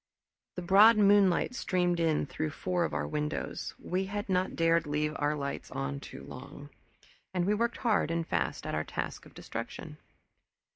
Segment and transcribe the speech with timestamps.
[0.55, 5.15] The broad moonlight streamed in through four of our windows we had not dared leave
[5.19, 6.71] our lights on too long
[7.35, 9.99] and we worked hard and fast at our task of destruction.